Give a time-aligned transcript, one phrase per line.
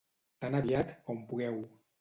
[0.45, 1.65] Tan aviat com pugueu.